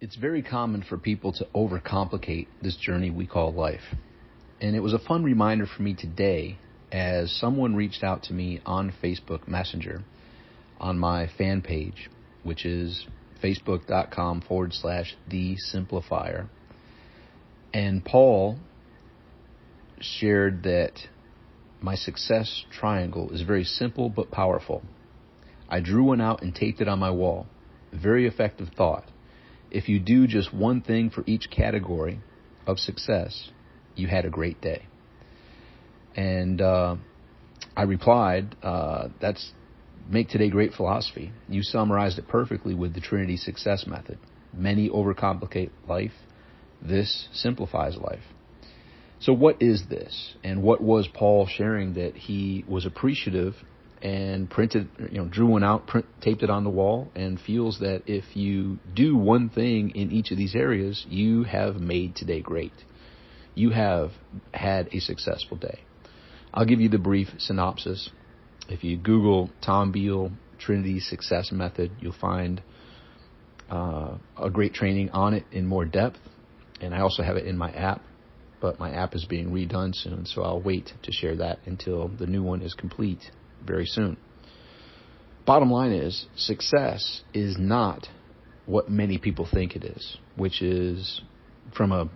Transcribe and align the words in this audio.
It's 0.00 0.14
very 0.14 0.42
common 0.42 0.82
for 0.88 0.96
people 0.96 1.32
to 1.32 1.46
overcomplicate 1.56 2.46
this 2.62 2.76
journey 2.76 3.10
we 3.10 3.26
call 3.26 3.52
life. 3.52 3.96
And 4.60 4.76
it 4.76 4.80
was 4.80 4.92
a 4.92 4.98
fun 5.00 5.24
reminder 5.24 5.66
for 5.66 5.82
me 5.82 5.94
today 5.94 6.56
as 6.92 7.32
someone 7.32 7.74
reached 7.74 8.04
out 8.04 8.22
to 8.24 8.32
me 8.32 8.60
on 8.64 8.94
Facebook 9.02 9.48
Messenger 9.48 10.04
on 10.78 11.00
my 11.00 11.26
fan 11.36 11.62
page, 11.62 12.08
which 12.44 12.64
is 12.64 13.06
facebook.com 13.42 14.42
forward 14.42 14.72
slash 14.72 15.16
the 15.28 15.56
simplifier. 15.74 16.48
And 17.74 18.04
Paul 18.04 18.56
shared 20.00 20.62
that 20.62 20.92
my 21.80 21.96
success 21.96 22.64
triangle 22.70 23.30
is 23.32 23.42
very 23.42 23.64
simple 23.64 24.10
but 24.10 24.30
powerful. 24.30 24.82
I 25.68 25.80
drew 25.80 26.04
one 26.04 26.20
out 26.20 26.42
and 26.42 26.54
taped 26.54 26.80
it 26.80 26.86
on 26.86 27.00
my 27.00 27.10
wall. 27.10 27.48
Very 27.92 28.28
effective 28.28 28.68
thought. 28.76 29.04
If 29.70 29.88
you 29.88 29.98
do 29.98 30.26
just 30.26 30.52
one 30.52 30.80
thing 30.80 31.10
for 31.10 31.24
each 31.26 31.50
category 31.50 32.20
of 32.66 32.78
success, 32.78 33.50
you 33.94 34.06
had 34.08 34.24
a 34.24 34.30
great 34.30 34.60
day. 34.60 34.86
And 36.16 36.60
uh, 36.60 36.96
I 37.76 37.82
replied, 37.82 38.56
uh, 38.62 39.08
that's 39.20 39.52
make 40.08 40.28
today 40.28 40.48
great 40.48 40.72
philosophy. 40.72 41.32
You 41.48 41.62
summarized 41.62 42.18
it 42.18 42.28
perfectly 42.28 42.74
with 42.74 42.94
the 42.94 43.00
Trinity 43.00 43.36
success 43.36 43.86
method. 43.86 44.18
Many 44.52 44.88
overcomplicate 44.88 45.70
life. 45.86 46.12
This 46.80 47.28
simplifies 47.32 47.96
life. 47.96 48.22
So 49.20 49.32
what 49.32 49.60
is 49.60 49.84
this? 49.90 50.34
And 50.44 50.62
what 50.62 50.80
was 50.80 51.08
Paul 51.12 51.46
sharing 51.46 51.94
that 51.94 52.16
he 52.16 52.64
was 52.68 52.86
appreciative 52.86 53.54
and 54.02 54.48
printed, 54.48 54.88
you 55.10 55.18
know, 55.18 55.26
drew 55.26 55.46
one 55.46 55.64
out, 55.64 55.86
print, 55.86 56.06
taped 56.20 56.42
it 56.42 56.50
on 56.50 56.64
the 56.64 56.70
wall, 56.70 57.10
and 57.14 57.40
feels 57.40 57.80
that 57.80 58.02
if 58.06 58.24
you 58.36 58.78
do 58.94 59.16
one 59.16 59.48
thing 59.48 59.90
in 59.90 60.12
each 60.12 60.30
of 60.30 60.36
these 60.36 60.54
areas, 60.54 61.04
you 61.08 61.44
have 61.44 61.76
made 61.76 62.14
today 62.14 62.40
great. 62.40 62.72
You 63.54 63.70
have 63.70 64.10
had 64.54 64.88
a 64.92 65.00
successful 65.00 65.56
day. 65.56 65.80
I'll 66.54 66.64
give 66.64 66.80
you 66.80 66.88
the 66.88 66.98
brief 66.98 67.28
synopsis. 67.38 68.10
If 68.68 68.84
you 68.84 68.96
Google 68.96 69.50
Tom 69.64 69.90
Beal 69.90 70.30
Trinity 70.58 71.00
Success 71.00 71.50
Method, 71.50 71.90
you'll 72.00 72.14
find 72.20 72.62
uh, 73.70 74.16
a 74.40 74.50
great 74.50 74.74
training 74.74 75.10
on 75.10 75.34
it 75.34 75.44
in 75.50 75.66
more 75.66 75.84
depth. 75.84 76.18
And 76.80 76.94
I 76.94 77.00
also 77.00 77.24
have 77.24 77.36
it 77.36 77.46
in 77.46 77.58
my 77.58 77.72
app, 77.72 78.02
but 78.60 78.78
my 78.78 78.92
app 78.92 79.14
is 79.16 79.24
being 79.24 79.50
redone 79.50 79.92
soon, 79.92 80.24
so 80.24 80.42
I'll 80.42 80.60
wait 80.60 80.92
to 81.02 81.12
share 81.12 81.34
that 81.36 81.58
until 81.66 82.06
the 82.06 82.26
new 82.26 82.44
one 82.44 82.62
is 82.62 82.74
complete 82.74 83.30
very 83.64 83.86
soon. 83.86 84.16
Bottom 85.46 85.70
line 85.70 85.92
is, 85.92 86.26
success 86.36 87.22
is 87.32 87.56
not 87.58 88.08
what 88.66 88.90
many 88.90 89.16
people 89.16 89.48
think 89.50 89.74
it 89.76 89.84
is, 89.84 90.18
which 90.36 90.60
is 90.60 91.22
from 91.74 91.90
a 91.90 92.10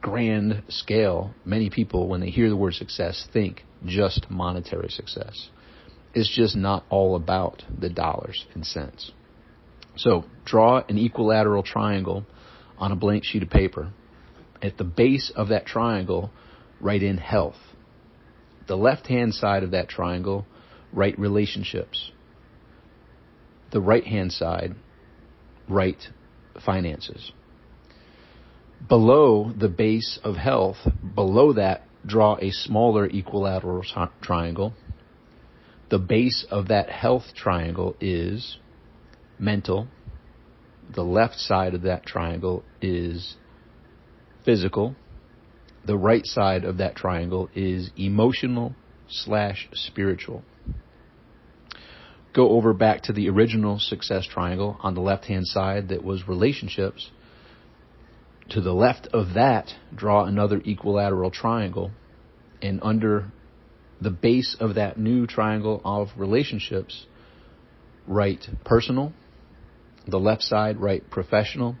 grand 0.00 0.62
scale, 0.68 1.34
many 1.44 1.70
people, 1.70 2.06
when 2.06 2.20
they 2.20 2.30
hear 2.30 2.48
the 2.48 2.56
word 2.56 2.74
success, 2.74 3.26
think 3.32 3.64
just 3.86 4.30
monetary 4.30 4.90
success. 4.90 5.48
It's 6.14 6.34
just 6.34 6.56
not 6.56 6.84
all 6.90 7.16
about 7.16 7.64
the 7.78 7.88
dollars 7.88 8.46
and 8.54 8.66
cents. 8.66 9.12
So 9.96 10.24
draw 10.44 10.82
an 10.88 10.98
equilateral 10.98 11.62
triangle 11.62 12.24
on 12.78 12.92
a 12.92 12.96
blank 12.96 13.24
sheet 13.24 13.42
of 13.42 13.50
paper. 13.50 13.92
At 14.62 14.76
the 14.76 14.84
base 14.84 15.32
of 15.34 15.48
that 15.48 15.66
triangle, 15.66 16.30
write 16.80 17.02
in 17.02 17.18
health 17.18 17.56
the 18.68 18.76
left 18.76 19.06
hand 19.06 19.34
side 19.34 19.64
of 19.64 19.72
that 19.72 19.88
triangle, 19.88 20.46
right 20.92 21.18
relationships. 21.18 22.12
The 23.72 23.80
right 23.80 24.04
hand 24.04 24.32
side, 24.32 24.74
right 25.68 26.00
finances. 26.64 27.32
Below 28.86 29.52
the 29.58 29.68
base 29.68 30.18
of 30.22 30.36
health, 30.36 30.76
below 31.14 31.54
that, 31.54 31.82
draw 32.06 32.36
a 32.40 32.50
smaller 32.50 33.06
equilateral 33.06 33.84
triangle. 34.22 34.74
The 35.90 35.98
base 35.98 36.46
of 36.50 36.68
that 36.68 36.90
health 36.90 37.34
triangle 37.34 37.96
is 38.00 38.58
mental. 39.38 39.88
The 40.94 41.02
left 41.02 41.38
side 41.38 41.74
of 41.74 41.82
that 41.82 42.06
triangle 42.06 42.62
is 42.80 43.36
physical 44.44 44.94
the 45.88 45.96
right 45.96 46.26
side 46.26 46.64
of 46.64 46.76
that 46.76 46.94
triangle 46.94 47.48
is 47.54 47.90
emotional 47.96 48.74
slash 49.08 49.70
spiritual. 49.72 50.42
Go 52.34 52.50
over 52.50 52.74
back 52.74 53.04
to 53.04 53.14
the 53.14 53.30
original 53.30 53.78
success 53.78 54.26
triangle 54.26 54.76
on 54.80 54.94
the 54.94 55.00
left 55.00 55.24
hand 55.24 55.46
side 55.46 55.88
that 55.88 56.04
was 56.04 56.28
relationships. 56.28 57.10
To 58.50 58.60
the 58.60 58.74
left 58.74 59.08
of 59.14 59.32
that, 59.32 59.72
draw 59.94 60.24
another 60.24 60.60
equilateral 60.62 61.30
triangle. 61.30 61.90
And 62.60 62.80
under 62.82 63.32
the 63.98 64.10
base 64.10 64.56
of 64.60 64.74
that 64.74 64.98
new 64.98 65.26
triangle 65.26 65.80
of 65.86 66.08
relationships, 66.18 67.06
write 68.06 68.46
personal. 68.66 69.14
The 70.06 70.20
left 70.20 70.42
side, 70.42 70.76
write 70.76 71.08
professional. 71.10 71.76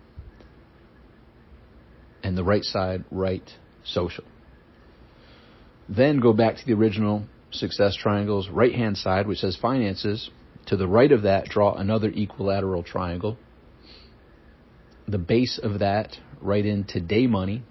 And 2.22 2.38
the 2.38 2.44
right 2.44 2.64
side, 2.64 3.04
write 3.10 3.50
social. 3.88 4.24
Then 5.88 6.20
go 6.20 6.32
back 6.32 6.56
to 6.56 6.66
the 6.66 6.74
original 6.74 7.24
success 7.50 7.96
triangle's 7.96 8.48
right 8.48 8.74
hand 8.74 8.96
side, 8.98 9.26
which 9.26 9.38
says 9.38 9.56
finances. 9.56 10.30
To 10.66 10.76
the 10.76 10.86
right 10.86 11.10
of 11.10 11.22
that, 11.22 11.46
draw 11.46 11.74
another 11.74 12.08
equilateral 12.08 12.82
triangle. 12.82 13.38
The 15.06 15.18
base 15.18 15.58
of 15.62 15.78
that, 15.78 16.18
write 16.42 16.66
in 16.66 16.84
today 16.84 17.26
money. 17.26 17.62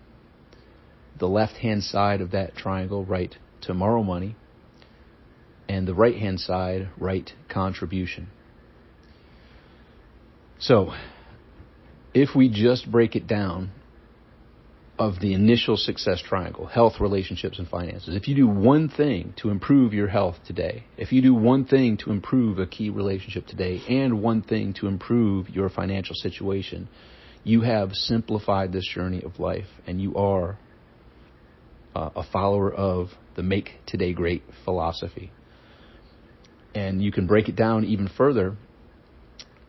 The 1.20 1.28
left 1.28 1.58
hand 1.58 1.84
side 1.84 2.22
of 2.22 2.32
that 2.32 2.56
triangle, 2.56 3.06
write 3.06 3.36
tomorrow 3.62 4.02
money. 4.02 4.36
And 5.70 5.88
the 5.88 5.94
right 5.94 6.16
hand 6.16 6.40
side, 6.40 6.90
write 6.98 7.34
contribution. 7.50 8.30
So, 10.60 10.94
if 12.16 12.30
we 12.36 12.50
just 12.50 12.90
break 12.92 13.16
it 13.16 13.28
down 13.28 13.72
of 15.00 15.20
the 15.20 15.34
initial 15.34 15.78
success 15.78 16.22
triangle 16.22 16.66
health, 16.66 16.94
relationships, 17.00 17.60
and 17.60 17.68
finances. 17.68 18.16
If 18.16 18.28
you 18.28 18.36
do 18.36 18.48
one 18.48 18.90
thing 18.90 19.34
to 19.38 19.50
improve 19.50 19.94
your 19.94 20.08
health 20.08 20.38
today, 20.46 20.86
if 20.98 21.12
you 21.12 21.22
do 21.22 21.34
one 21.34 21.66
thing 21.66 21.98
to 21.98 22.12
improve 22.12 22.58
a 22.58 22.66
key 22.66 22.90
relationship 22.90 23.46
today, 23.46 23.82
and 23.88 24.22
one 24.22 24.42
thing 24.42 24.74
to 24.80 24.88
improve 24.88 25.50
your 25.50 25.70
financial 25.70 26.16
situation, 26.16 26.90
you 27.44 27.62
have 27.62 27.94
simplified 27.94 28.74
this 28.74 28.88
journey 28.94 29.22
of 29.24 29.40
life 29.40 29.68
and 29.86 30.02
you 30.02 30.16
are 30.16 30.58
uh, 31.96 32.10
a 32.16 32.24
follower 32.24 32.74
of 32.74 33.10
the 33.36 33.44
Make 33.44 33.72
Today 33.86 34.14
Great 34.14 34.44
philosophy. 34.66 35.32
And 36.76 37.02
you 37.02 37.12
can 37.12 37.28
break 37.28 37.50
it 37.50 37.56
down 37.56 37.86
even 37.86 38.08
further 38.08 38.56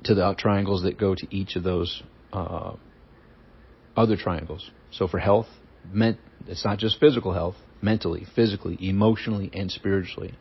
to 0.04 0.14
the 0.14 0.34
triangles 0.36 0.82
that 0.82 0.98
go 0.98 1.14
to 1.14 1.26
each 1.30 1.56
of 1.56 1.62
those 1.62 2.02
uh, 2.32 2.74
other 3.96 4.16
triangles. 4.16 4.70
So 4.90 5.08
for 5.08 5.18
health, 5.18 5.46
meant 5.92 6.18
it's 6.46 6.64
not 6.64 6.78
just 6.78 6.98
physical 6.98 7.32
health, 7.32 7.56
mentally, 7.82 8.26
physically, 8.34 8.76
emotionally, 8.80 9.50
and 9.52 9.70
spiritually. 9.70 10.34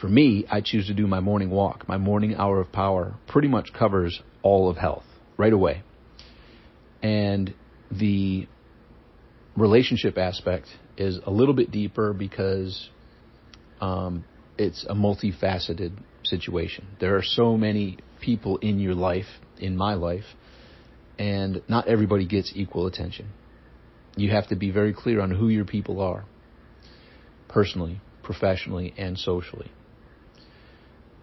For 0.00 0.08
me, 0.08 0.44
I 0.50 0.60
choose 0.60 0.88
to 0.88 0.94
do 0.94 1.06
my 1.06 1.20
morning 1.20 1.50
walk. 1.50 1.88
My 1.88 1.98
morning 1.98 2.34
hour 2.34 2.60
of 2.60 2.72
power 2.72 3.14
pretty 3.28 3.48
much 3.48 3.72
covers 3.72 4.20
all 4.42 4.68
of 4.68 4.76
health 4.76 5.04
right 5.36 5.52
away. 5.52 5.82
And 7.02 7.54
the 7.90 8.48
relationship 9.56 10.18
aspect 10.18 10.66
is 10.96 11.18
a 11.24 11.30
little 11.30 11.54
bit 11.54 11.70
deeper 11.70 12.12
because 12.12 12.88
um, 13.80 14.24
it's 14.58 14.84
a 14.88 14.94
multifaceted 14.94 15.92
situation. 16.24 16.86
There 17.00 17.16
are 17.16 17.22
so 17.22 17.56
many 17.56 17.98
people 18.20 18.58
in 18.58 18.80
your 18.80 18.94
life, 18.94 19.26
in 19.58 19.76
my 19.76 19.94
life, 19.94 20.24
and 21.18 21.62
not 21.68 21.86
everybody 21.86 22.26
gets 22.26 22.52
equal 22.54 22.86
attention. 22.86 23.28
You 24.16 24.30
have 24.30 24.48
to 24.48 24.56
be 24.56 24.70
very 24.70 24.92
clear 24.92 25.20
on 25.20 25.30
who 25.30 25.48
your 25.48 25.64
people 25.64 26.00
are, 26.00 26.24
personally, 27.48 28.00
professionally, 28.22 28.94
and 28.96 29.18
socially. 29.18 29.70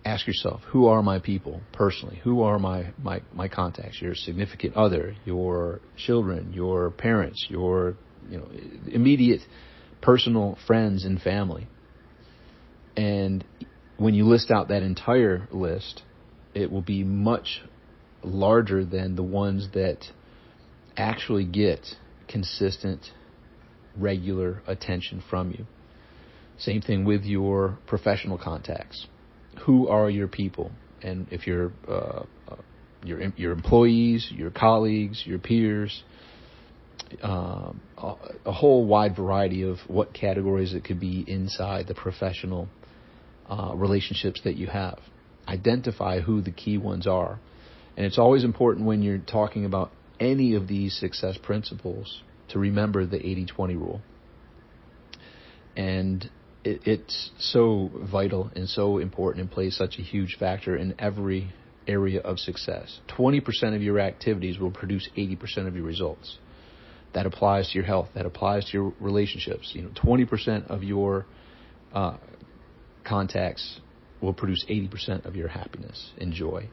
Ask 0.04 0.28
yourself, 0.28 0.62
who 0.68 0.88
are 0.88 1.04
my 1.04 1.20
people 1.20 1.62
personally? 1.72 2.20
Who 2.24 2.42
are 2.42 2.58
my, 2.58 2.92
my, 3.02 3.22
my 3.34 3.48
contacts? 3.48 4.02
Your 4.02 4.16
significant 4.16 4.76
other, 4.76 5.16
your 5.26 5.80
children, 5.96 6.54
your 6.54 6.90
parents, 6.90 7.46
your 7.50 7.96
you 8.30 8.38
know, 8.38 8.48
immediate 8.88 9.42
personal 10.02 10.58
friends 10.66 11.06
and 11.06 11.22
family. 11.22 11.68
And 12.98 13.46
when 13.98 14.16
you 14.16 14.26
list 14.26 14.50
out 14.50 14.70
that 14.70 14.82
entire 14.82 15.48
list, 15.52 16.02
it 16.54 16.72
will 16.72 16.82
be 16.82 17.04
much 17.04 17.62
larger 18.24 18.84
than 18.84 19.16
the 19.16 19.24
ones 19.24 19.70
that 19.74 20.06
actually 20.98 21.46
get 21.46 21.86
consistent, 22.32 23.02
regular 23.98 24.62
attention 24.68 25.24
from 25.30 25.52
you. 25.52 25.66
Same 26.58 26.82
thing 26.82 27.06
with 27.06 27.24
your 27.24 27.78
professional 27.88 28.38
contacts. 28.38 29.08
Who 29.66 29.88
are 29.88 30.10
your 30.10 30.28
people? 30.28 30.72
And 31.02 31.28
if 31.32 31.48
you're 31.48 31.72
uh, 31.88 32.24
uh, 32.48 32.56
your 33.04 33.22
your 33.36 33.52
employees, 33.52 34.32
your 34.32 34.52
colleagues, 34.52 35.24
your 35.26 35.40
peers, 35.40 36.04
um, 37.24 37.82
a, 37.98 38.14
a, 38.46 38.52
whole 38.52 38.86
wide 38.86 39.16
variety 39.16 39.64
of 39.64 39.78
what 39.88 40.14
categories 40.14 40.74
it 40.74 40.84
could 40.84 41.00
be 41.00 41.26
inside 41.28 41.88
the 41.88 41.96
professional 41.96 42.68
uh, 43.50 43.74
relationships 43.76 44.42
that 44.44 44.56
you 44.56 44.68
have. 44.68 45.00
Identify 45.48 46.22
who 46.22 46.42
the 46.42 46.52
key 46.52 46.78
ones 46.78 47.08
are, 47.08 47.40
and 47.98 48.06
it's 48.06 48.20
always 48.20 48.44
important 48.44 48.86
when 48.86 49.02
you're 49.02 49.18
talking 49.18 49.66
about 49.66 49.92
any 50.22 50.54
of 50.56 50.68
these 50.68 50.96
success 50.98 51.38
principles 51.42 52.22
to 52.50 52.60
remember 52.60 53.06
the 53.06 53.18
80-20 53.18 53.76
rule. 53.76 54.02
And 55.76 56.30
it, 56.64 56.82
it's 56.86 57.32
so 57.40 57.90
vital 58.12 58.52
and 58.56 58.70
so 58.70 59.00
important 59.00 59.42
and 59.42 59.52
plays 59.52 59.76
such 59.76 59.96
a 59.98 60.02
huge 60.02 60.38
factor 60.40 60.76
in 60.78 60.96
every 61.00 61.52
area 61.88 62.22
of 62.22 62.40
success. 62.40 63.00
20% 63.18 63.76
of 63.76 63.82
your 63.82 64.00
activities 64.00 64.60
will 64.60 64.72
produce 64.72 65.10
80% 65.18 65.68
of 65.68 65.76
your 65.76 65.86
results. 65.86 66.38
That 67.14 67.26
applies 67.26 67.70
to 67.70 67.76
your 67.76 67.86
health. 67.86 68.10
That 68.14 68.26
applies 68.26 68.66
to 68.66 68.74
your 68.74 68.94
relationships. 69.00 69.72
You 69.74 69.84
know, 69.84 69.90
20% 69.90 70.68
of 70.68 70.84
your 70.84 71.26
uh, 71.94 72.18
contacts 73.04 73.80
will 74.22 74.34
produce 74.34 74.64
80% 74.70 75.26
of 75.26 75.36
your 75.36 75.48
happiness 75.48 76.12
and 76.20 76.32
joy. 76.32 76.70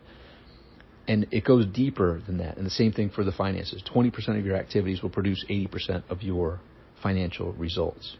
And 1.09 1.27
it 1.31 1.45
goes 1.45 1.67
deeper 1.67 2.21
than 2.27 2.39
that. 2.39 2.59
And 2.59 2.67
the 2.67 2.71
same 2.71 2.93
thing 2.93 3.09
for 3.09 3.25
the 3.25 3.33
finances. 3.33 3.83
20% 3.93 4.39
of 4.39 4.45
your 4.45 4.57
activities 4.57 5.03
will 5.03 5.11
produce 5.11 5.45
80% 5.49 6.05
of 6.11 6.23
your 6.23 6.61
financial 7.03 7.53
results. 7.55 8.17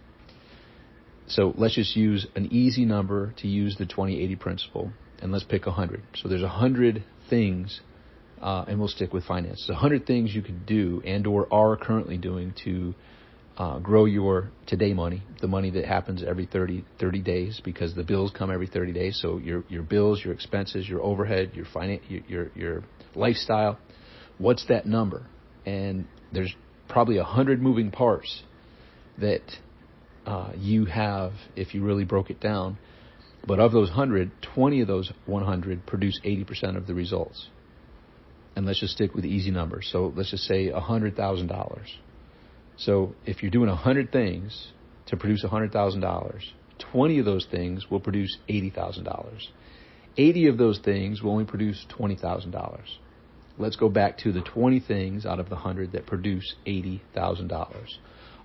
So 1.27 1.53
let's 1.59 1.75
just 1.75 1.95
use 1.95 2.27
an 2.35 2.49
easy 2.51 2.87
number 2.87 3.35
to 3.39 3.49
use 3.49 3.77
the 3.77 3.85
2080 3.85 4.37
principle, 4.37 4.93
and 5.21 5.31
let's 5.31 5.45
pick 5.45 5.67
100. 5.67 6.03
So 6.17 6.29
there's 6.29 6.41
100 6.41 7.05
things, 7.29 7.81
uh, 8.41 8.65
and 8.67 8.79
we'll 8.79 8.89
stick 8.89 9.13
with 9.13 9.25
finance. 9.25 9.67
100 9.69 10.07
things 10.07 10.35
you 10.35 10.41
could 10.41 10.65
do 10.65 11.03
and 11.05 11.27
or 11.27 11.47
are 11.53 11.77
currently 11.77 12.17
doing 12.17 12.55
to 12.65 12.95
uh, 13.59 13.81
grow 13.81 14.05
your 14.05 14.51
today 14.67 14.95
money, 14.95 15.25
the 15.41 15.49
money 15.49 15.71
that 15.71 15.85
happens 15.85 16.23
every 16.23 16.47
30, 16.47 16.85
30 17.01 17.21
days 17.21 17.61
because 17.65 17.93
the 17.95 18.05
bills 18.05 18.33
come 18.37 18.53
every 18.53 18.69
30 18.69 18.93
days. 18.93 19.19
So 19.21 19.39
your 19.39 19.65
your 19.69 19.83
bills, 19.83 20.23
your 20.25 20.33
expenses, 20.33 20.89
your 20.89 21.03
overhead, 21.03 21.51
your 21.55 21.67
finance, 21.67 22.03
your, 22.09 22.23
your 22.29 22.51
your 22.55 22.85
lifestyle. 23.17 23.79
What's 24.39 24.65
that 24.67 24.87
number? 24.87 25.27
And 25.67 26.07
there's 26.33 26.55
probably 26.89 27.19
a 27.19 27.25
hundred 27.25 27.61
moving 27.61 27.91
parts 27.91 28.45
that 29.19 29.43
uh, 30.25 30.53
you 30.57 30.85
have 30.85 31.33
if 31.57 31.75
you 31.75 31.85
really 31.85 32.05
broke 32.05 32.31
it 32.31 32.41
down. 32.41 32.79
But 33.45 33.59
of 33.59 33.73
those 33.73 33.89
100, 33.89 34.31
20 34.55 34.83
of 34.83 34.89
those 34.89 35.13
100 35.27 35.87
produce 35.87 36.21
80% 36.25 36.77
of 36.77 36.87
the 36.87 36.95
results. 36.95 37.49
And 38.55 38.67
let's 38.67 38.81
just 38.81 38.95
stick 38.95 39.15
with 39.15 39.25
easy 39.25 39.51
numbers. 39.51 39.89
So 39.91 40.13
let's 40.15 40.31
just 40.31 40.45
say 40.45 40.71
$100,000. 40.71 41.89
So 42.79 43.15
if 43.27 43.43
you're 43.43 43.51
doing 43.51 43.69
100 43.69 44.11
things 44.13 44.73
to 45.07 45.17
produce 45.17 45.45
$100,000, 45.45 46.43
20 46.79 47.19
of 47.19 47.25
those 47.25 47.47
things 47.51 47.91
will 47.91 48.01
produce 48.01 48.39
$80,000. 48.49 49.49
80 50.17 50.47
of 50.49 50.59
those 50.59 50.79
things 50.79 51.23
will 51.23 51.33
only 51.33 51.45
produce 51.45 51.85
$20,000. 51.97 52.81
Let's 53.59 53.77
go 53.77 53.89
back 53.89 54.19
to 54.19 54.33
the 54.33 54.41
20 54.41 54.81
things 54.81 55.27
out 55.27 55.41
of 55.41 55.49
the 55.49 55.57
100 55.57 55.93
that 55.93 56.07
produce 56.07 56.55
$80,000 56.67 57.99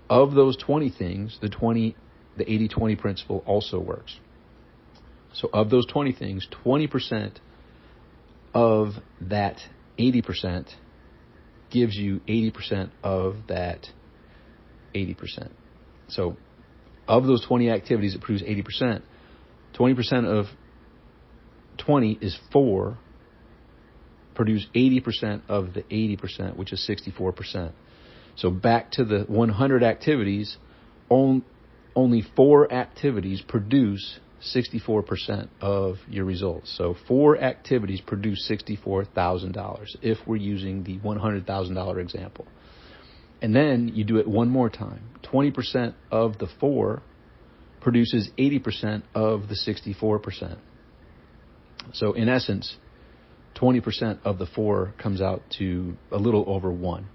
of 0.10 0.34
those 0.34 0.58
20 0.58 0.90
things, 0.90 1.38
the 1.42 1.50
20 1.50 1.96
the 2.36 2.46
80-20 2.46 2.98
principle 2.98 3.44
also 3.46 3.80
works. 3.80 4.20
So 5.34 5.50
of 5.54 5.70
those 5.70 5.86
20 5.86 6.14
things, 6.14 6.48
20% 6.66 7.36
of 8.56 8.94
that 9.22 9.60
80% 10.00 10.74
gives 11.70 11.96
you 11.96 12.22
80% 12.28 12.90
of 13.04 13.36
that 13.50 13.90
80%. 14.94 15.50
So 16.08 16.38
of 17.08 17.26
those 17.26 17.46
20 17.46 17.70
activities 17.70 18.14
that 18.14 18.22
produce 18.22 18.44
80%, 18.44 19.02
20% 19.78 20.26
of 20.26 20.46
20 21.78 22.20
is 22.22 22.38
4 22.52 22.98
produce 24.36 24.66
80% 24.74 25.42
of 25.48 25.74
the 25.74 25.84
80%, 25.84 26.56
which 26.56 26.74
is 26.74 26.90
64%. 26.90 27.72
So 28.36 28.50
back 28.50 28.92
to 28.92 29.06
the 29.06 29.26
100 29.28 29.84
activities, 29.84 30.58
only 31.10 32.24
four 32.36 32.72
activities 32.74 33.44
produce 33.48 34.20
64% 34.56 35.50
of 35.62 35.98
your 36.10 36.26
results. 36.26 36.74
So 36.78 36.96
four 37.08 37.38
activities 37.38 38.02
produce 38.02 38.50
$64,000 38.52 39.86
if 40.02 40.18
we're 40.26 40.36
using 40.36 40.84
the 40.84 40.98
$100,000 41.00 41.98
example. 42.02 42.48
And 43.44 43.56
then 43.56 43.92
you 43.94 44.06
do 44.06 44.18
it 44.18 44.28
one 44.28 44.50
more 44.50 44.70
time. 44.70 45.02
20% 45.32 45.94
of 46.10 46.40
the 46.40 46.48
four 46.60 47.04
produces 47.82 48.30
80% 48.40 49.04
of 49.14 49.50
the 49.50 49.56
64%. 49.56 50.58
So 51.92 52.14
in 52.14 52.30
essence, 52.30 52.78
20% 53.56 54.20
of 54.24 54.40
the 54.40 54.46
four 54.46 54.94
comes 54.98 55.22
out 55.22 55.44
to 55.60 55.96
a 56.10 56.18
little 56.18 56.46
over 56.48 56.72
one 56.72 57.10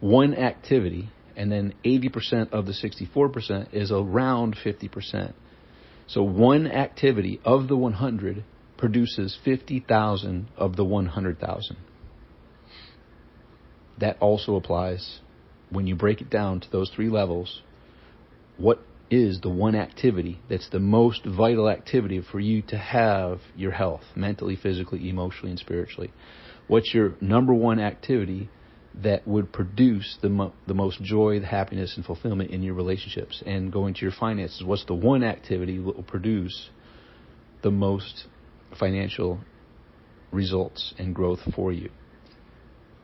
one 0.00 0.34
activity, 0.34 1.08
and 1.36 1.50
then 1.50 1.74
80% 1.84 2.52
of 2.52 2.66
the 2.66 2.72
64% 2.72 3.72
is 3.72 3.90
around 3.90 4.56
50%. 4.62 5.32
So 6.06 6.22
one 6.22 6.66
activity 6.66 7.40
of 7.44 7.68
the 7.68 7.76
100 7.76 8.44
produces 8.76 9.38
50,000 9.44 10.48
of 10.56 10.76
the 10.76 10.84
100,000. 10.84 11.76
That 13.98 14.18
also 14.20 14.56
applies 14.56 15.20
when 15.70 15.86
you 15.86 15.94
break 15.94 16.20
it 16.20 16.30
down 16.30 16.60
to 16.60 16.70
those 16.70 16.90
three 16.94 17.08
levels. 17.08 17.62
What 18.56 18.80
is 19.10 19.40
the 19.40 19.50
one 19.50 19.74
activity 19.74 20.40
that's 20.48 20.68
the 20.70 20.80
most 20.80 21.24
vital 21.24 21.68
activity 21.68 22.20
for 22.20 22.40
you 22.40 22.62
to 22.62 22.76
have 22.76 23.40
your 23.56 23.72
health, 23.72 24.02
mentally, 24.14 24.56
physically, 24.56 25.08
emotionally, 25.08 25.50
and 25.50 25.60
spiritually? 25.60 26.12
What's 26.66 26.92
your 26.92 27.14
number 27.20 27.54
one 27.54 27.78
activity 27.78 28.48
that 29.02 29.26
would 29.28 29.52
produce 29.52 30.18
the 30.22 30.28
mo- 30.28 30.52
the 30.66 30.74
most 30.74 31.02
joy, 31.02 31.38
the 31.38 31.46
happiness, 31.46 31.94
and 31.96 32.04
fulfillment 32.04 32.50
in 32.50 32.62
your 32.62 32.74
relationships. 32.74 33.42
And 33.44 33.72
going 33.72 33.94
to 33.94 34.00
your 34.00 34.12
finances, 34.12 34.62
what's 34.64 34.84
the 34.86 34.94
one 34.94 35.22
activity 35.22 35.76
that 35.78 35.96
will 35.96 36.02
produce 36.02 36.70
the 37.62 37.70
most 37.70 38.26
financial 38.78 39.40
results 40.32 40.94
and 40.98 41.14
growth 41.14 41.40
for 41.54 41.72
you? 41.72 41.90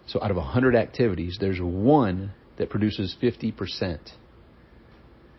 So, 0.06 0.20
out 0.22 0.30
of 0.30 0.36
100 0.36 0.74
activities, 0.74 1.36
there's 1.40 1.60
one 1.60 2.32
that 2.62 2.70
produces 2.70 3.16
50% 3.20 3.98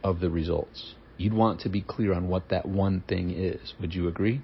of 0.03 0.19
the 0.19 0.29
results. 0.29 0.93
You'd 1.15 1.33
want 1.33 1.61
to 1.61 1.69
be 1.69 1.81
clear 1.81 2.13
on 2.13 2.27
what 2.27 2.49
that 2.49 2.67
one 2.67 3.01
thing 3.07 3.31
is. 3.31 3.73
Would 3.79 3.95
you 3.95 4.09
agree? 4.09 4.41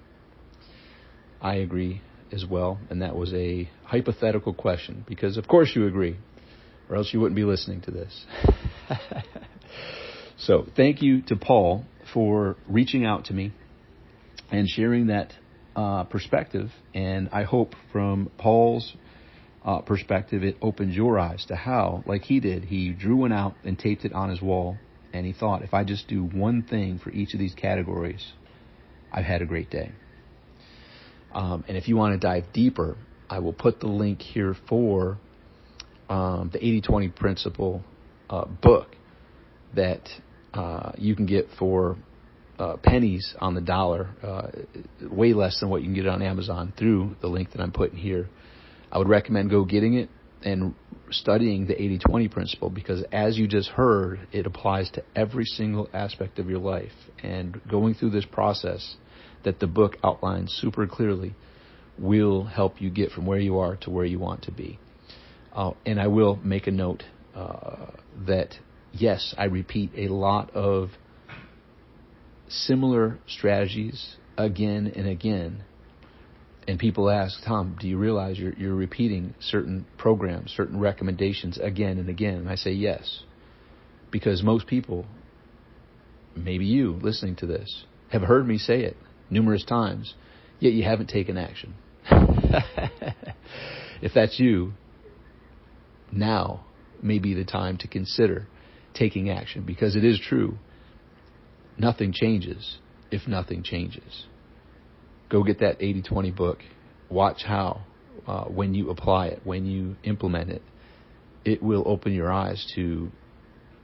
I 1.42 1.56
agree 1.56 2.02
as 2.32 2.46
well, 2.46 2.80
and 2.90 3.02
that 3.02 3.18
was 3.18 3.34
a 3.34 3.70
hypothetical 3.84 4.54
question 4.54 5.04
because, 5.06 5.36
of 5.36 5.46
course, 5.46 5.74
you 5.76 5.88
agree, 5.88 6.16
or 6.90 6.96
else 6.96 7.14
you 7.14 7.20
wouldn't 7.20 7.36
be 7.36 7.44
listening 7.44 7.82
to 7.82 7.92
this. 7.92 8.26
so, 10.38 10.66
thank 10.78 11.02
you 11.02 11.22
to 11.24 11.36
Paul 11.36 11.84
for 12.14 12.56
reaching 12.66 13.06
out 13.06 13.26
to 13.26 13.34
me 13.34 13.52
and 14.52 14.70
sharing 14.70 15.08
that 15.08 15.34
uh, 15.76 16.06
perspective. 16.06 16.70
And 16.94 17.28
I 17.34 17.44
hope 17.44 17.76
from 17.92 18.32
Paul's 18.38 18.96
uh, 19.64 19.80
perspective, 19.80 20.44
it 20.44 20.58
opens 20.62 20.96
your 20.96 21.20
eyes 21.20 21.46
to 21.48 21.56
how, 21.56 22.04
like 22.06 22.24
he 22.24 22.40
did, 22.40 22.66
he 22.66 22.92
drew 22.92 23.18
one 23.18 23.32
out 23.32 23.56
and 23.64 23.78
taped 23.78 24.06
it 24.06 24.14
on 24.14 24.30
his 24.30 24.42
wall. 24.42 24.78
And 25.12 25.26
he 25.26 25.34
thought, 25.34 25.64
if 25.64 25.74
I 25.74 25.84
just 25.84 26.08
do 26.08 26.24
one 26.24 26.64
thing 26.64 27.00
for 27.00 27.10
each 27.10 27.34
of 27.34 27.40
these 27.40 27.56
categories, 27.56 28.26
I've 29.12 29.26
had 29.26 29.42
a 29.42 29.46
great 29.46 29.70
day. 29.70 29.92
Um, 31.34 31.64
and 31.68 31.78
if 31.78 31.88
you 31.88 31.96
want 31.96 32.20
to 32.20 32.20
dive 32.20 32.46
deeper, 32.54 32.98
I 33.30 33.40
will 33.40 33.54
put 33.54 33.80
the 33.80 33.88
link 33.88 34.22
here 34.22 34.56
for 34.68 35.18
um, 36.10 36.50
the 36.52 36.60
80-20 36.60 37.16
principle 37.16 37.84
uh, 38.30 38.46
book 38.46 38.96
that 39.76 40.08
uh, 40.54 40.92
you 40.98 41.16
can 41.16 41.26
get 41.26 41.48
for 41.58 41.98
uh, 42.58 42.78
pennies 42.84 43.36
on 43.40 43.56
the 43.56 43.62
dollar, 43.62 44.10
uh, 44.24 44.48
way 45.10 45.34
less 45.34 45.60
than 45.60 45.70
what 45.70 45.82
you 45.82 45.88
can 45.88 45.96
get 45.96 46.08
on 46.08 46.22
Amazon 46.22 46.74
through 46.78 47.16
the 47.22 47.28
link 47.28 47.52
that 47.52 47.62
I'm 47.62 47.72
putting 47.72 47.98
here. 47.98 48.28
I 48.92 48.98
would 48.98 49.10
recommend 49.10 49.50
go 49.50 49.66
getting 49.66 49.96
it 49.96 50.10
and 50.44 50.74
studying 51.12 51.68
the 51.68 51.74
80-20 51.74 52.32
principle 52.32 52.70
because 52.70 53.04
as 53.12 53.38
you 53.38 53.48
just 53.48 53.70
heard, 53.70 54.28
it 54.32 54.46
applies 54.46 54.90
to 54.92 55.04
every 55.16 55.46
single 55.46 55.90
aspect 55.94 56.40
of 56.40 56.50
your 56.50 56.60
life. 56.60 56.92
And 57.22 57.60
going 57.70 57.94
through 57.94 58.12
this 58.12 58.26
process– 58.26 58.96
that 59.44 59.60
the 59.60 59.68
book 59.68 59.98
outlines 60.04 60.52
super 60.52 60.86
clearly 60.88 61.34
will 61.98 62.46
help 62.46 62.82
you 62.82 62.90
get 62.90 63.12
from 63.12 63.26
where 63.26 63.40
you 63.40 63.58
are 63.58 63.76
to 63.78 63.90
where 63.90 64.06
you 64.06 64.20
want 64.20 64.44
to 64.44 64.52
be. 64.52 64.80
Uh, 65.54 65.72
and 65.86 66.00
I 66.00 66.08
will 66.08 66.38
make 66.38 66.68
a 66.68 66.72
note 66.72 67.04
uh, 67.36 67.88
that, 68.28 68.56
yes, 68.94 69.34
I 69.38 69.46
repeat 69.46 69.92
a 69.98 70.08
lot 70.08 70.52
of 70.52 70.92
similar 72.48 73.20
strategies 73.28 74.16
again 74.38 74.92
and 74.96 75.08
again. 75.08 75.64
And 76.70 76.78
people 76.78 77.10
ask, 77.10 77.44
Tom, 77.44 77.76
do 77.80 77.88
you 77.88 77.98
realize 77.98 78.38
you're, 78.38 78.54
you're 78.54 78.76
repeating 78.76 79.34
certain 79.40 79.88
programs, 79.98 80.52
certain 80.52 80.80
recommendations 80.80 81.58
again 81.58 81.98
and 81.98 82.10
again? 82.10 82.36
And 82.36 82.48
I 82.48 82.54
say 82.54 82.74
yes. 82.74 83.24
Because 84.12 84.44
most 84.44 84.68
people, 84.68 85.08
maybe 86.36 86.66
you 86.66 87.00
listening 87.02 87.36
to 87.38 87.48
this, 87.48 87.86
have 88.12 88.22
heard 88.22 88.48
me 88.48 88.60
say 88.60 88.82
it 88.82 88.96
numerous 89.32 89.66
times, 89.66 90.14
yet 90.60 90.74
you 90.74 90.84
haven't 90.84 91.08
taken 91.08 91.38
action. 91.38 91.74
if 94.04 94.12
that's 94.14 94.40
you, 94.40 94.74
now 96.12 96.64
may 97.02 97.18
be 97.18 97.34
the 97.34 97.46
time 97.46 97.78
to 97.78 97.88
consider 97.88 98.46
taking 98.94 99.32
action 99.32 99.64
because 99.66 99.96
it 99.96 100.06
is 100.06 100.20
true. 100.20 100.60
Nothing 101.80 102.14
changes 102.14 102.78
if 103.10 103.28
nothing 103.28 103.64
changes. 103.64 104.28
Go 105.30 105.44
get 105.44 105.60
that 105.60 105.78
80 105.80 106.02
20 106.04 106.32
book. 106.32 106.60
Watch 107.10 107.44
how, 107.46 107.82
uh, 108.28 108.46
when 108.46 108.74
you 108.74 108.90
apply 108.90 109.28
it, 109.28 109.42
when 109.44 109.66
you 109.66 109.96
implement 110.04 110.50
it, 110.50 110.62
it 111.46 111.64
will 111.64 111.84
open 111.86 112.14
your 112.14 112.32
eyes 112.32 112.66
to 112.76 113.12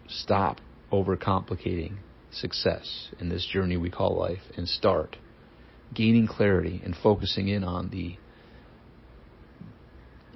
stop 0.08 0.60
overcomplicating 0.92 1.98
success 2.32 3.10
in 3.20 3.30
this 3.30 3.48
journey 3.52 3.78
we 3.78 3.90
call 3.90 4.18
life 4.18 4.42
and 4.58 4.68
start 4.68 5.18
gaining 5.94 6.28
clarity 6.28 6.82
and 6.84 6.96
focusing 7.02 7.48
in 7.48 7.64
on 7.64 7.90
the 7.90 8.18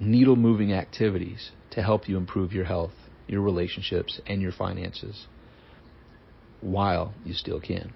needle 0.00 0.36
moving 0.36 0.72
activities 0.72 1.50
to 1.70 1.82
help 1.82 2.08
you 2.08 2.16
improve 2.16 2.52
your 2.52 2.64
health, 2.64 2.92
your 3.26 3.42
relationships, 3.42 4.20
and 4.26 4.40
your 4.40 4.52
finances 4.52 5.26
while 6.60 7.14
you 7.24 7.34
still 7.34 7.60
can. 7.60 7.92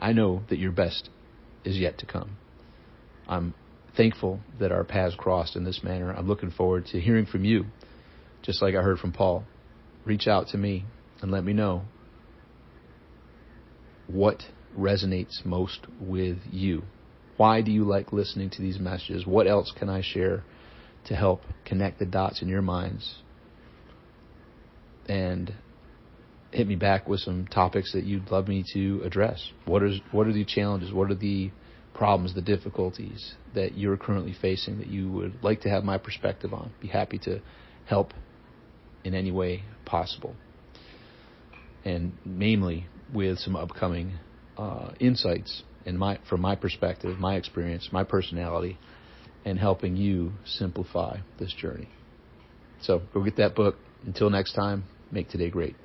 I 0.00 0.12
know 0.12 0.42
that 0.48 0.58
your 0.58 0.72
best 0.72 1.10
is 1.64 1.78
yet 1.78 1.98
to 1.98 2.06
come. 2.06 2.36
I'm 3.28 3.54
thankful 3.96 4.40
that 4.58 4.72
our 4.72 4.84
paths 4.84 5.14
crossed 5.16 5.56
in 5.56 5.64
this 5.64 5.82
manner. 5.82 6.12
I'm 6.12 6.28
looking 6.28 6.50
forward 6.50 6.86
to 6.86 7.00
hearing 7.00 7.26
from 7.26 7.44
you, 7.44 7.66
just 8.42 8.62
like 8.62 8.74
I 8.74 8.82
heard 8.82 8.98
from 8.98 9.12
Paul. 9.12 9.44
Reach 10.04 10.26
out 10.26 10.48
to 10.48 10.58
me 10.58 10.84
and 11.20 11.30
let 11.30 11.44
me 11.44 11.52
know 11.52 11.82
what 14.06 14.42
resonates 14.76 15.44
most 15.44 15.86
with 16.00 16.38
you. 16.50 16.82
Why 17.36 17.62
do 17.62 17.70
you 17.70 17.84
like 17.84 18.12
listening 18.12 18.50
to 18.50 18.62
these 18.62 18.78
messages? 18.78 19.26
What 19.26 19.46
else 19.46 19.72
can 19.76 19.88
I 19.88 20.02
share 20.02 20.42
to 21.06 21.14
help 21.14 21.42
connect 21.64 21.98
the 21.98 22.06
dots 22.06 22.42
in 22.42 22.48
your 22.48 22.62
minds? 22.62 23.16
And 25.08 25.54
hit 26.52 26.68
me 26.68 26.76
back 26.76 27.08
with 27.08 27.20
some 27.20 27.46
topics 27.46 27.92
that 27.92 28.04
you'd 28.04 28.30
love 28.30 28.46
me 28.46 28.64
to 28.74 29.00
address. 29.04 29.50
What 29.64 29.82
is 29.82 30.00
what 30.12 30.26
are 30.26 30.32
the 30.32 30.44
challenges? 30.44 30.92
What 30.92 31.10
are 31.10 31.14
the 31.14 31.50
problems, 31.94 32.34
the 32.34 32.42
difficulties 32.42 33.34
that 33.54 33.76
you're 33.76 33.96
currently 33.96 34.34
facing 34.40 34.78
that 34.78 34.86
you 34.86 35.10
would 35.10 35.42
like 35.42 35.62
to 35.62 35.68
have 35.68 35.84
my 35.84 35.98
perspective 35.98 36.52
on? 36.52 36.72
Be 36.80 36.88
happy 36.88 37.18
to 37.24 37.40
help 37.86 38.12
in 39.04 39.14
any 39.14 39.30
way 39.30 39.64
possible. 39.84 40.34
And 41.84 42.12
mainly 42.24 42.86
with 43.12 43.38
some 43.38 43.56
upcoming 43.56 44.18
uh, 44.56 44.92
insights 45.00 45.62
in 45.84 45.96
my 45.96 46.18
from 46.28 46.40
my 46.40 46.54
perspective, 46.54 47.18
my 47.18 47.36
experience, 47.36 47.88
my 47.92 48.04
personality, 48.04 48.78
and 49.44 49.58
helping 49.58 49.96
you 49.96 50.32
simplify 50.44 51.18
this 51.38 51.52
journey. 51.52 51.88
So 52.82 53.02
go 53.12 53.22
get 53.22 53.36
that 53.36 53.54
book. 53.54 53.76
Until 54.04 54.30
next 54.30 54.54
time, 54.54 54.84
make 55.10 55.28
today 55.28 55.48
great. 55.48 55.76